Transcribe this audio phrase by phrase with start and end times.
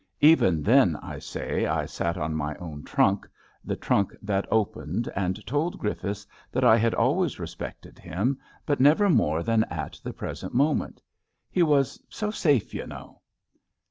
[0.21, 3.27] Even then, I say, I sat on my own trunk,
[3.63, 8.79] the trunk that opened, and told Grif fiths that I had always respected him, but
[8.79, 11.03] never more than at the present moment.
[11.51, 13.21] He was so safe, y' know.